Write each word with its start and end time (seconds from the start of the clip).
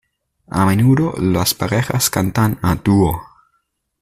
A 0.47 0.65
menudo 0.65 1.13
las 1.19 1.53
parejas 1.53 2.09
cantan 2.09 2.57
a 2.63 2.73
dúo. 2.73 3.21